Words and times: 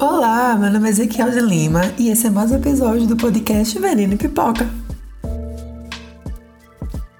Olá, 0.00 0.56
meu 0.56 0.70
nome 0.70 0.86
é 0.86 0.90
Ezequiel 0.90 1.28
de 1.30 1.40
Lima 1.40 1.80
e 1.98 2.08
esse 2.08 2.28
é 2.28 2.30
mais 2.30 2.52
um 2.52 2.54
episódio 2.54 3.04
do 3.04 3.16
podcast 3.16 3.76
Veneno 3.80 4.14
e 4.14 4.16
Pipoca. 4.16 4.64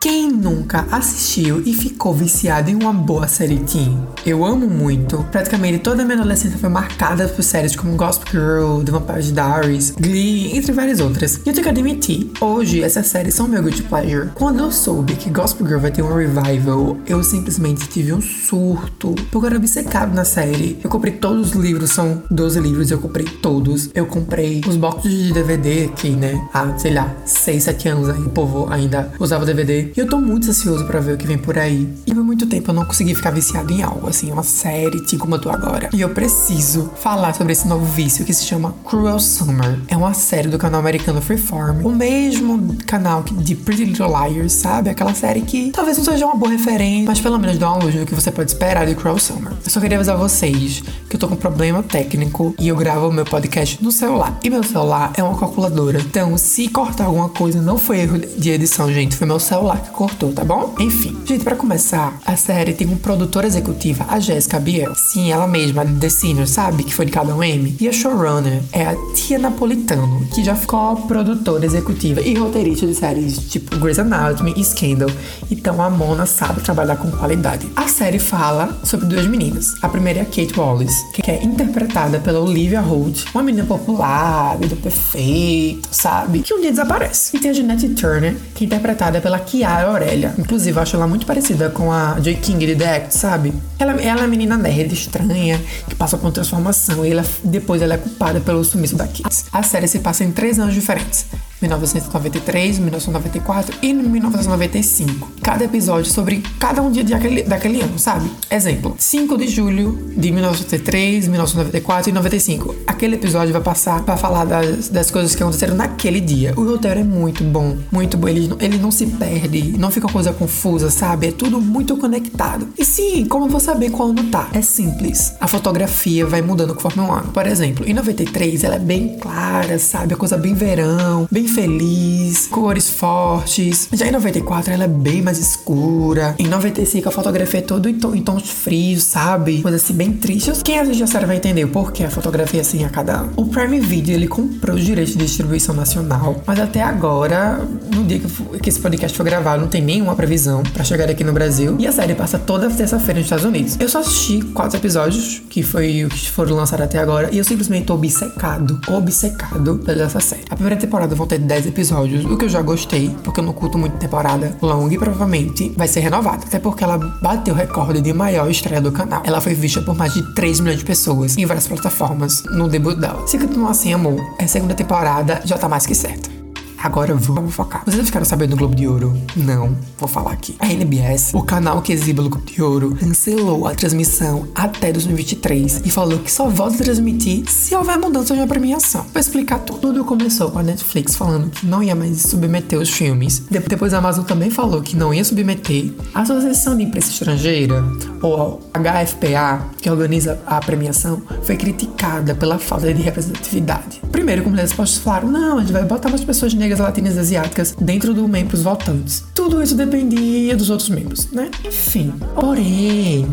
Quem 0.08 0.32
nunca 0.32 0.86
assistiu 0.90 1.62
e 1.66 1.74
ficou 1.74 2.14
viciado 2.14 2.70
em 2.70 2.74
uma 2.74 2.94
boa 2.94 3.28
série 3.28 3.58
teen? 3.58 4.00
Eu 4.24 4.42
amo 4.42 4.66
muito. 4.66 5.22
Praticamente 5.30 5.80
toda 5.80 6.00
a 6.00 6.04
minha 6.06 6.16
adolescência 6.16 6.56
foi 6.56 6.70
marcada 6.70 7.28
por 7.28 7.42
séries 7.42 7.76
como 7.76 7.94
Gospel 7.94 8.30
Girl, 8.32 8.82
The 8.82 8.90
Vampire 8.90 9.32
Diaries, 9.32 9.90
Glee, 9.90 10.56
entre 10.56 10.72
várias 10.72 11.00
outras. 11.00 11.36
E 11.44 11.50
eu 11.50 11.52
tenho 11.52 11.62
que 11.62 11.68
admitir, 11.68 12.30
hoje 12.40 12.82
essas 12.82 13.06
séries 13.06 13.34
são 13.34 13.46
meu 13.46 13.62
guilty 13.62 13.82
pleasure. 13.82 14.30
Quando 14.34 14.60
eu 14.60 14.72
soube 14.72 15.14
que 15.14 15.28
Gospel 15.28 15.66
Girl 15.66 15.80
vai 15.80 15.90
ter 15.90 16.00
um 16.00 16.14
revival, 16.14 16.96
eu 17.06 17.22
simplesmente 17.22 17.86
tive 17.88 18.14
um 18.14 18.22
surto. 18.22 19.14
Porque 19.30 19.36
eu 19.36 19.46
era 19.46 19.56
obcecado 19.58 20.14
na 20.14 20.24
série. 20.24 20.78
Eu 20.82 20.88
comprei 20.88 21.12
todos 21.12 21.54
os 21.54 21.54
livros, 21.54 21.90
são 21.90 22.22
12 22.30 22.58
livros, 22.60 22.90
eu 22.90 22.98
comprei 22.98 23.26
todos. 23.26 23.90
Eu 23.94 24.06
comprei 24.06 24.62
os 24.66 24.76
boxes 24.78 25.12
de 25.12 25.34
DVD 25.34 25.88
que, 25.88 26.08
né, 26.08 26.48
há, 26.54 26.78
sei 26.78 26.94
lá, 26.94 27.14
6, 27.26 27.62
7 27.62 27.88
anos 27.90 28.08
aí, 28.08 28.22
o 28.22 28.30
povo 28.30 28.66
ainda 28.70 29.12
usava 29.20 29.44
DVD. 29.44 29.97
Eu 29.98 30.06
tô 30.06 30.20
muito 30.20 30.48
ansioso 30.48 30.86
para 30.86 31.00
ver 31.00 31.14
o 31.14 31.16
que 31.18 31.26
vem 31.26 31.36
por 31.36 31.58
aí. 31.58 31.92
E 32.06 32.14
muito 32.38 32.46
tempo 32.46 32.70
eu 32.70 32.74
não 32.74 32.84
consegui 32.84 33.16
ficar 33.16 33.30
viciado 33.30 33.72
em 33.72 33.82
algo, 33.82 34.08
assim, 34.08 34.30
uma 34.30 34.44
série, 34.44 35.00
tipo 35.00 35.22
como 35.22 35.34
eu 35.34 35.40
tô 35.40 35.50
agora. 35.50 35.90
E 35.92 36.00
eu 36.00 36.10
preciso 36.10 36.92
falar 36.94 37.34
sobre 37.34 37.52
esse 37.52 37.66
novo 37.66 37.84
vício 37.84 38.24
que 38.24 38.32
se 38.32 38.44
chama 38.44 38.72
Cruel 38.84 39.18
Summer. 39.18 39.80
É 39.88 39.96
uma 39.96 40.14
série 40.14 40.46
do 40.46 40.56
canal 40.56 40.78
americano 40.78 41.20
Freeform. 41.20 41.84
O 41.84 41.90
mesmo 41.90 42.76
canal 42.86 43.24
de 43.24 43.56
Pretty 43.56 43.86
Little 43.86 44.06
Liars, 44.06 44.52
sabe? 44.52 44.88
Aquela 44.88 45.12
série 45.14 45.40
que 45.40 45.72
talvez 45.72 45.98
não 45.98 46.04
seja 46.04 46.26
uma 46.26 46.36
boa 46.36 46.52
referência, 46.52 47.06
mas 47.06 47.20
pelo 47.20 47.38
menos 47.38 47.58
dá 47.58 47.72
uma 47.72 47.82
luz 47.82 47.94
do 47.96 48.06
que 48.06 48.14
você 48.14 48.30
pode 48.30 48.52
esperar 48.52 48.86
de 48.86 48.94
Cruel 48.94 49.18
Summer. 49.18 49.52
Eu 49.64 49.70
só 49.70 49.80
queria 49.80 49.96
avisar 49.96 50.16
vocês 50.16 50.84
que 51.08 51.16
eu 51.16 51.18
tô 51.18 51.26
com 51.26 51.34
um 51.34 51.38
problema 51.38 51.82
técnico 51.82 52.54
e 52.60 52.68
eu 52.68 52.76
gravo 52.76 53.08
o 53.08 53.12
meu 53.12 53.24
podcast 53.24 53.82
no 53.82 53.90
celular. 53.90 54.38
E 54.44 54.48
meu 54.48 54.62
celular 54.62 55.12
é 55.16 55.22
uma 55.24 55.36
calculadora. 55.36 55.98
Então, 55.98 56.38
se 56.38 56.68
cortar 56.68 57.06
alguma 57.06 57.30
coisa, 57.30 57.60
não 57.60 57.76
foi 57.78 58.00
erro 58.00 58.18
de 58.18 58.50
edição, 58.50 58.92
gente. 58.92 59.16
Foi 59.16 59.26
meu 59.26 59.40
celular 59.40 59.80
que 59.82 59.90
cortou, 59.90 60.32
tá 60.32 60.44
bom? 60.44 60.76
Enfim, 60.78 61.18
gente, 61.24 61.42
para 61.42 61.56
começar, 61.56 62.16
a 62.28 62.36
série 62.36 62.74
tem 62.74 62.86
uma 62.86 62.98
produtora 62.98 63.46
executiva, 63.46 64.04
a 64.06 64.20
Jessica 64.20 64.60
Biel. 64.60 64.94
Sim, 64.94 65.32
ela 65.32 65.48
mesma, 65.48 65.82
The 65.86 66.10
Senior, 66.10 66.46
sabe? 66.46 66.84
Que 66.84 66.94
foi 66.94 67.06
de 67.06 67.12
cada 67.12 67.34
um 67.34 67.42
M. 67.42 67.74
E 67.80 67.88
a 67.88 67.92
showrunner 67.92 68.60
é 68.70 68.84
a 68.84 68.94
Tia 69.14 69.38
Napolitano, 69.38 70.26
que 70.34 70.44
já 70.44 70.54
ficou 70.54 70.94
produtora 70.94 71.64
executiva 71.64 72.20
e 72.20 72.34
roteirista 72.34 72.86
de 72.86 72.94
séries 72.94 73.38
tipo 73.48 73.78
Grey's 73.78 73.98
Anatomy 73.98 74.52
e 74.58 74.62
Scandal. 74.62 75.08
Então 75.50 75.80
a 75.80 75.88
Mona 75.88 76.26
sabe 76.26 76.60
trabalhar 76.60 76.96
com 76.96 77.10
qualidade. 77.10 77.66
A 77.74 77.88
série 77.88 78.18
fala 78.18 78.78
sobre 78.84 79.06
duas 79.06 79.26
meninas. 79.26 79.72
A 79.80 79.88
primeira 79.88 80.18
é 80.18 80.22
a 80.22 80.26
Kate 80.26 80.52
Wallace, 80.54 81.10
que 81.14 81.30
é 81.30 81.42
interpretada 81.42 82.20
pela 82.20 82.40
Olivia 82.40 82.82
Holt, 82.82 83.24
uma 83.32 83.42
menina 83.42 83.66
popular, 83.66 84.58
vida 84.58 84.76
perfeita, 84.76 85.88
sabe? 85.90 86.40
Que 86.40 86.52
um 86.52 86.60
dia 86.60 86.72
desaparece. 86.72 87.34
E 87.34 87.40
tem 87.40 87.50
a 87.50 87.54
Jeanette 87.54 87.88
Turner, 87.94 88.36
que 88.54 88.64
é 88.64 88.66
interpretada 88.66 89.18
pela 89.18 89.38
Kiara 89.38 89.88
Aurélia. 89.88 90.34
Inclusive, 90.38 90.76
eu 90.76 90.82
acho 90.82 90.94
ela 90.94 91.06
muito 91.06 91.24
parecida 91.24 91.70
com 91.70 91.90
a 91.90 92.17
Joy 92.22 92.36
King 92.36 92.66
de 92.66 92.76
The 92.76 92.96
Act, 92.96 93.14
sabe? 93.14 93.52
Ela, 93.78 93.92
ela 93.92 94.20
é 94.20 94.22
uma 94.22 94.26
menina 94.26 94.56
nerd, 94.56 94.92
estranha, 94.92 95.60
que 95.88 95.94
passa 95.94 96.16
por 96.16 96.26
uma 96.26 96.32
transformação 96.32 97.04
e 97.04 97.10
ela, 97.10 97.24
depois 97.44 97.82
ela 97.82 97.94
é 97.94 97.98
culpada 97.98 98.40
pelo 98.40 98.64
sumiço 98.64 98.96
da 98.96 99.06
Kids. 99.06 99.46
A 99.52 99.62
série 99.62 99.88
se 99.88 100.00
passa 100.00 100.24
em 100.24 100.32
três 100.32 100.58
anos 100.58 100.74
diferentes. 100.74 101.26
1993, 101.60 102.78
1994 102.78 103.76
e 103.82 103.92
1995. 103.92 105.28
Cada 105.42 105.64
episódio 105.64 106.10
sobre 106.10 106.42
cada 106.58 106.80
um 106.82 106.90
dia 106.90 107.04
daquele, 107.04 107.42
daquele 107.42 107.80
ano, 107.80 107.98
sabe? 107.98 108.30
Exemplo: 108.50 108.94
5 108.98 109.36
de 109.36 109.48
julho 109.48 109.92
de 110.16 110.30
1993, 110.30 111.28
1994 111.28 112.10
e 112.10 112.12
95. 112.12 112.74
Aquele 112.86 113.16
episódio 113.16 113.52
vai 113.52 113.62
passar 113.62 114.02
para 114.02 114.16
falar 114.16 114.44
das, 114.44 114.88
das 114.88 115.10
coisas 115.10 115.34
que 115.34 115.42
aconteceram 115.42 115.74
naquele 115.74 116.20
dia. 116.20 116.54
O 116.56 116.64
roteiro 116.64 117.00
é 117.00 117.04
muito 117.04 117.42
bom, 117.44 117.76
muito 117.90 118.16
bom. 118.16 118.28
Ele, 118.28 118.52
ele 118.60 118.78
não 118.78 118.90
se 118.90 119.06
perde, 119.06 119.76
não 119.78 119.90
fica 119.90 120.08
coisa 120.08 120.32
confusa, 120.32 120.90
sabe? 120.90 121.28
É 121.28 121.32
tudo 121.32 121.60
muito 121.60 121.96
conectado. 121.96 122.68
E 122.78 122.84
sim, 122.84 123.24
como 123.26 123.48
vou 123.48 123.60
saber 123.60 123.90
qual 123.90 124.10
ano 124.10 124.24
tá? 124.24 124.48
É 124.52 124.62
simples. 124.62 125.34
A 125.40 125.48
fotografia 125.48 126.26
vai 126.26 126.42
mudando 126.42 126.74
conforme 126.74 127.02
o 127.02 127.12
ano. 127.12 127.32
Por 127.32 127.46
exemplo, 127.46 127.88
em 127.88 127.94
93 127.94 128.64
ela 128.64 128.76
é 128.76 128.78
bem 128.78 129.16
clara, 129.18 129.78
sabe? 129.78 130.14
A 130.14 130.16
coisa 130.16 130.36
bem 130.36 130.54
verão, 130.54 131.26
bem 131.30 131.47
feliz, 131.48 132.46
cores 132.46 132.88
fortes. 132.88 133.88
Já 133.92 134.06
em 134.06 134.12
94 134.12 134.72
ela 134.72 134.84
é 134.84 134.88
bem 134.88 135.22
mais 135.22 135.38
escura. 135.38 136.34
Em 136.38 136.46
95 136.46 137.08
a 137.08 137.12
fotografia 137.12 137.60
é 137.60 137.62
toda 137.62 137.90
em, 137.90 137.98
em 138.14 138.22
tons 138.22 138.50
frios, 138.50 139.04
sabe? 139.04 139.62
Coisa 139.62 139.76
assim 139.76 139.94
bem 139.94 140.12
triste. 140.12 140.52
Quem 140.62 140.78
assiste 140.78 141.02
a 141.02 141.06
série 141.06 141.26
vai 141.26 141.36
entender 141.36 141.64
o 141.64 141.68
porquê 141.68 142.04
a 142.04 142.10
fotografia 142.10 142.60
é 142.60 142.62
assim 142.62 142.84
a 142.84 142.88
cada 142.88 143.20
ano. 143.20 143.32
O 143.36 143.46
Prime 143.46 143.80
Video 143.80 144.14
ele 144.14 144.28
comprou 144.28 144.76
os 144.76 144.84
direitos 144.84 145.14
de 145.14 145.24
distribuição 145.24 145.74
nacional, 145.74 146.42
mas 146.46 146.58
até 146.60 146.82
agora, 146.82 147.58
no 147.94 148.04
dia 148.04 148.18
que, 148.18 148.58
que 148.58 148.68
esse 148.68 148.80
podcast 148.80 149.16
foi 149.16 149.26
gravado, 149.26 149.62
não 149.62 149.68
tem 149.68 149.82
nenhuma 149.82 150.14
previsão 150.14 150.62
para 150.62 150.84
chegar 150.84 151.08
aqui 151.08 151.24
no 151.24 151.32
Brasil. 151.32 151.76
E 151.78 151.86
a 151.86 151.92
série 151.92 152.14
passa 152.14 152.38
toda 152.38 152.68
terça-feira 152.70 153.20
nos 153.20 153.26
Estados 153.26 153.44
Unidos. 153.44 153.76
Eu 153.80 153.88
só 153.88 154.00
assisti 154.00 154.40
quatro 154.52 154.78
episódios, 154.78 155.42
que 155.48 155.62
foi 155.62 156.04
o 156.04 156.08
que 156.08 156.30
foram 156.30 156.56
lançados 156.56 156.84
até 156.84 156.98
agora, 156.98 157.28
e 157.32 157.38
eu 157.38 157.44
simplesmente 157.44 157.86
tô 157.86 157.94
obcecado, 157.94 158.80
obcecado 158.88 159.78
pela 159.78 160.02
essa 160.02 160.20
série. 160.20 160.44
A 160.50 160.54
primeira 160.54 160.78
temporada 160.78 161.14
vão 161.14 161.26
ter 161.38 161.46
10 161.46 161.66
episódios, 161.66 162.24
o 162.24 162.36
que 162.36 162.44
eu 162.44 162.48
já 162.48 162.60
gostei, 162.60 163.14
porque 163.22 163.40
eu 163.40 163.44
não 163.44 163.52
curto 163.52 163.78
muito 163.78 163.96
temporada 163.96 164.56
longa 164.60 164.94
e 164.94 164.98
provavelmente 164.98 165.72
vai 165.76 165.86
ser 165.86 166.00
renovada, 166.00 166.44
até 166.46 166.58
porque 166.58 166.84
ela 166.84 166.98
bateu 167.22 167.54
o 167.54 167.56
recorde 167.56 168.00
de 168.00 168.12
maior 168.12 168.50
estreia 168.50 168.80
do 168.80 168.92
canal. 168.92 169.22
Ela 169.24 169.40
foi 169.40 169.54
vista 169.54 169.80
por 169.80 169.96
mais 169.96 170.12
de 170.12 170.34
3 170.34 170.60
milhões 170.60 170.78
de 170.78 170.84
pessoas 170.84 171.36
em 171.36 171.46
várias 171.46 171.66
plataformas 171.66 172.42
no 172.44 172.68
debut 172.68 172.98
dela. 172.98 173.26
Se 173.26 173.38
continuar 173.38 173.70
assim, 173.70 173.92
amor, 173.92 174.20
a 174.38 174.46
segunda 174.46 174.74
temporada 174.74 175.40
já 175.44 175.56
tá 175.56 175.68
mais 175.68 175.86
que 175.86 175.94
certa. 175.94 176.37
Agora 176.82 177.14
vamos 177.14 177.54
focar. 177.54 177.82
Vocês 177.84 178.06
ficaram 178.06 178.24
sabendo 178.24 178.50
do 178.50 178.56
Globo 178.56 178.74
de 178.74 178.86
Ouro? 178.86 179.12
Não, 179.36 179.76
vou 179.98 180.08
falar 180.08 180.32
aqui. 180.32 180.54
A 180.60 180.72
NBS, 180.72 181.34
o 181.34 181.42
canal 181.42 181.82
que 181.82 181.92
exibe 181.92 182.20
o 182.20 182.28
Globo 182.28 182.46
de 182.46 182.62
Ouro, 182.62 182.94
cancelou 182.94 183.66
a 183.66 183.74
transmissão 183.74 184.46
até 184.54 184.92
2023 184.92 185.82
e 185.84 185.90
falou 185.90 186.20
que 186.20 186.30
só 186.30 186.48
volta 186.48 186.76
a 186.76 186.84
transmitir 186.84 187.50
se 187.50 187.74
houver 187.74 187.98
mudança 187.98 188.34
na 188.34 188.46
premiação. 188.46 189.04
Vou 189.12 189.20
explicar 189.20 189.58
tudo. 189.58 189.78
Tudo 189.78 190.04
começou 190.04 190.50
com 190.50 190.58
a 190.58 190.62
Netflix 190.62 191.16
falando 191.16 191.50
que 191.50 191.66
não 191.66 191.82
ia 191.82 191.94
mais 191.94 192.22
submeter 192.22 192.78
os 192.78 192.90
filmes. 192.90 193.42
Depois 193.50 193.92
a 193.92 193.98
Amazon 193.98 194.24
também 194.24 194.50
falou 194.50 194.80
que 194.80 194.96
não 194.96 195.12
ia 195.12 195.24
submeter. 195.24 195.92
A 196.14 196.22
Associação 196.22 196.76
de 196.76 196.84
Imprensa 196.84 197.10
Estrangeira, 197.10 197.84
ou 198.22 198.60
HFPA, 198.72 199.66
que 199.80 199.90
organiza 199.90 200.38
a 200.46 200.60
premiação, 200.60 201.22
foi 201.42 201.56
criticada 201.56 202.34
pela 202.34 202.58
falta 202.58 202.92
de 202.92 203.02
representatividade. 203.02 204.00
Primeiro, 204.12 204.42
como 204.42 204.56
eles 204.58 204.72
falaram, 204.72 205.30
não, 205.30 205.58
a 205.58 205.60
gente 205.60 205.72
vai 205.72 205.84
botar 205.84 206.08
mais 206.08 206.22
pessoas 206.22 206.52
negras 206.54 206.67
negras, 206.68 206.80
latinas 206.80 207.16
e 207.16 207.18
asiáticas 207.18 207.74
dentro 207.80 208.12
do 208.12 208.28
membros 208.28 208.62
votantes. 208.62 209.24
Tudo 209.34 209.62
isso 209.62 209.74
dependia 209.74 210.54
dos 210.56 210.68
outros 210.68 210.90
membros, 210.90 211.30
né? 211.32 211.50
Enfim. 211.64 212.12
Porém, 212.34 213.26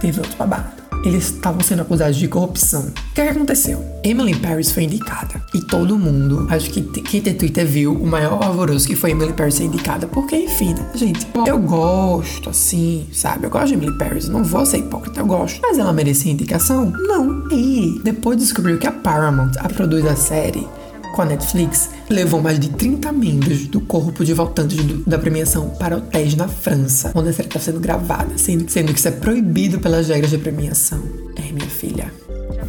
teve 0.00 0.20
outro 0.20 0.36
babado 0.36 0.86
eles 1.06 1.26
estavam 1.26 1.60
sendo 1.60 1.82
acusados 1.82 2.16
de 2.16 2.26
corrupção. 2.26 2.82
O 2.82 3.14
que, 3.14 3.20
é 3.20 3.30
aconteceu? 3.30 3.84
Emily 4.02 4.34
Paris 4.34 4.72
foi 4.72 4.84
indicada. 4.84 5.40
E 5.54 5.60
todo 5.60 5.96
mundo, 5.98 6.46
acho 6.50 6.70
que 6.70 6.82
quem 6.82 7.20
tem 7.20 7.34
Twitter 7.34 7.66
viu 7.66 7.92
o 7.92 8.06
maior 8.06 8.42
alvoroço 8.42 8.86
que 8.86 8.96
foi 8.96 9.12
Emily 9.12 9.32
Paris 9.32 9.54
ser 9.54 9.64
indicada. 9.64 10.06
Porque, 10.06 10.36
enfim, 10.36 10.74
né, 10.74 10.90
gente, 10.94 11.26
eu 11.46 11.58
gosto, 11.58 12.50
assim, 12.50 13.06
sabe? 13.12 13.46
Eu 13.46 13.50
gosto 13.50 13.68
de 13.68 13.74
Emily 13.74 13.96
Paris, 13.96 14.28
não 14.28 14.42
vou 14.42 14.66
ser 14.66 14.78
hipócrita, 14.78 15.20
eu 15.20 15.26
gosto. 15.26 15.60
Mas 15.62 15.78
ela 15.78 15.92
merecia 15.92 16.32
indicação? 16.32 16.90
Não. 16.90 17.48
E 17.50 18.00
depois 18.02 18.36
descobriu 18.36 18.78
que 18.78 18.86
a 18.86 18.92
Paramount, 18.92 19.52
a 19.58 19.68
produz 19.68 20.04
a 20.06 20.16
série, 20.16 20.66
com 21.16 21.22
a 21.22 21.24
Netflix, 21.24 21.88
levou 22.10 22.42
mais 22.42 22.60
de 22.60 22.68
30 22.68 23.10
membros 23.10 23.66
do 23.66 23.80
corpo 23.80 24.22
de 24.22 24.34
votantes 24.34 24.76
do, 24.76 24.98
da 25.08 25.18
premiação 25.18 25.70
para 25.70 25.96
hotéis 25.96 26.34
na 26.34 26.46
França, 26.46 27.10
onde 27.14 27.30
a 27.30 27.32
série 27.32 27.48
está 27.48 27.58
sendo 27.58 27.80
gravada, 27.80 28.36
sendo, 28.36 28.70
sendo 28.70 28.92
que 28.92 28.98
isso 28.98 29.08
é 29.08 29.12
proibido 29.12 29.80
pelas 29.80 30.08
regras 30.08 30.30
de 30.30 30.36
premiação. 30.36 31.02
É, 31.36 31.50
minha 31.50 31.66
filha, 31.70 32.12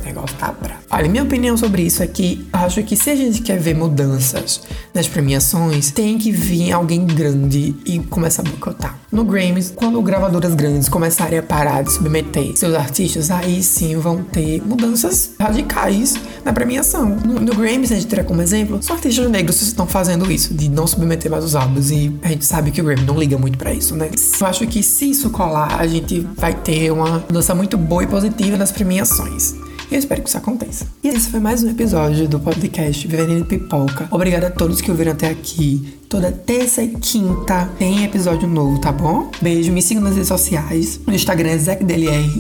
o 0.02 0.06
negócio 0.06 0.35
tá 0.38 0.52
bravo. 0.52 0.81
Olha, 0.90 1.09
minha 1.09 1.24
opinião 1.24 1.58
sobre 1.58 1.81
isso 1.84 2.02
é 2.02 2.07
que 2.07 2.48
acho 2.54 2.81
que 2.83 2.95
se 2.95 3.10
a 3.10 3.16
gente 3.16 3.42
quer 3.42 3.60
ver 3.60 3.75
mudanças 3.75 4.62
nas 4.94 5.07
premiações, 5.07 5.92
tem 5.92 6.18
que 6.18 6.31
vir 6.31 6.71
alguém 6.71 7.06
grande 7.06 7.75
e 7.86 8.00
começar 8.00 8.42
a 8.42 8.45
boicotar. 8.45 8.98
No 9.12 9.24
Grammys, 9.24 9.71
quando 9.75 10.01
gravadoras 10.01 10.54
grandes 10.54 10.89
começarem 10.89 11.39
a 11.39 11.44
parar 11.44 11.83
de 11.83 11.92
submeter 11.92 12.56
seus 12.56 12.74
artistas, 12.74 13.31
aí 13.31 13.62
sim 13.63 13.98
vão 13.98 14.24
ter 14.24 14.62
mudanças 14.66 15.31
radicais 15.39 16.16
na 16.44 16.54
premiação. 16.54 17.10
No, 17.10 17.39
no 17.39 17.56
Grammys, 17.56 17.92
a 17.92 17.95
gente 17.95 18.07
terá 18.07 18.24
como 18.24 18.42
exemplo, 18.42 18.80
só 18.81 18.94
artistas 18.94 19.30
negros 19.30 19.62
estão 19.62 19.88
fazendo 19.88 20.31
isso, 20.31 20.54
de 20.54 20.69
não 20.69 20.88
submeter 20.88 21.30
mais 21.31 21.44
os 21.44 21.56
álbuns, 21.56 21.92
e 21.92 22.13
a 22.21 22.30
gente 22.30 22.45
sabe 22.45 22.71
que 22.71 22.81
o 22.81 22.83
Grammy 22.83 23.04
não 23.04 23.18
liga 23.18 23.38
muito 23.38 23.57
para 23.57 23.74
isso, 23.74 23.95
né? 23.95 24.10
Eu 24.39 24.48
acho 24.48 24.66
que 24.68 24.81
se 24.83 25.10
isso 25.10 25.30
colar, 25.30 25.80
a 25.80 25.88
gente 25.88 26.19
vai 26.36 26.54
ter 26.54 26.92
uma 26.92 27.19
mudança 27.19 27.54
muito 27.54 27.77
boa 27.77 28.04
e 28.04 28.07
positiva 28.07 28.57
nas 28.57 28.71
premiações. 28.71 29.56
E 29.89 29.95
eu 29.95 30.00
espero 30.00 30.22
que 30.22 30.28
isso 30.28 30.38
aconteça. 30.38 30.86
E 31.04 31.07
esse 31.07 31.30
foi 31.30 31.39
mais 31.39 31.63
um 31.63 31.69
episódio 31.69 32.28
do 32.28 32.39
podcast 32.39 33.07
Veneno 33.07 33.45
Pipoca. 33.45 34.07
Obrigada 34.12 34.48
a 34.48 34.51
todos 34.51 34.81
que 34.81 34.92
ouviram 34.92 35.13
até 35.13 35.30
aqui. 35.30 35.98
Toda 36.10 36.31
terça 36.31 36.84
e 36.84 36.89
quinta 36.89 37.69
tem 37.80 38.04
episódio 38.04 38.48
novo, 38.48 38.80
tá 38.81 38.92
bom? 38.92 39.31
Beijo, 39.42 39.72
me 39.72 39.81
sigam 39.81 40.04
nas 40.04 40.13
redes 40.13 40.28
sociais. 40.28 41.00
No 41.07 41.13
Instagram 41.13 41.51
é 41.51 41.57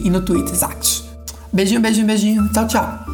e 0.03 0.09
no 0.09 0.21
Twitter, 0.21 0.55
Zact. 0.55 1.03
Beijinho, 1.51 1.79
beijinho, 1.79 2.05
beijinho. 2.05 2.49
Tchau, 2.51 2.67
tchau. 2.67 3.06